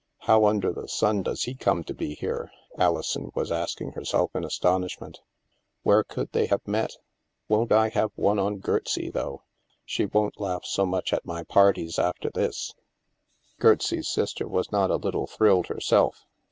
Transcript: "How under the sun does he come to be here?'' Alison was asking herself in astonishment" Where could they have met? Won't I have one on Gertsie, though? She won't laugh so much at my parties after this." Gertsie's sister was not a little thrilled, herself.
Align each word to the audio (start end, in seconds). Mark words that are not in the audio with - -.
"How 0.27 0.45
under 0.45 0.71
the 0.73 0.87
sun 0.87 1.21
does 1.21 1.43
he 1.43 1.53
come 1.53 1.83
to 1.83 1.93
be 1.93 2.15
here?'' 2.15 2.49
Alison 2.79 3.29
was 3.35 3.51
asking 3.51 3.91
herself 3.91 4.35
in 4.35 4.43
astonishment" 4.43 5.19
Where 5.83 6.03
could 6.03 6.31
they 6.31 6.47
have 6.47 6.67
met? 6.67 6.95
Won't 7.47 7.71
I 7.71 7.89
have 7.89 8.09
one 8.15 8.39
on 8.39 8.57
Gertsie, 8.61 9.11
though? 9.13 9.43
She 9.85 10.07
won't 10.07 10.39
laugh 10.39 10.65
so 10.65 10.87
much 10.87 11.13
at 11.13 11.23
my 11.23 11.43
parties 11.43 11.99
after 11.99 12.31
this." 12.31 12.73
Gertsie's 13.59 14.07
sister 14.09 14.47
was 14.47 14.71
not 14.71 14.89
a 14.89 14.95
little 14.95 15.27
thrilled, 15.27 15.67
herself. 15.67 16.25